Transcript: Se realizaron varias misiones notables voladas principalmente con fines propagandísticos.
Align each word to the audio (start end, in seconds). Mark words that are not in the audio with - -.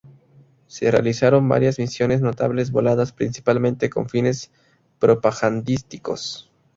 Se 0.65 0.89
realizaron 0.89 1.47
varias 1.47 1.77
misiones 1.77 2.21
notables 2.21 2.71
voladas 2.71 3.11
principalmente 3.11 3.91
con 3.91 4.09
fines 4.09 4.49
propagandísticos. 4.97 6.51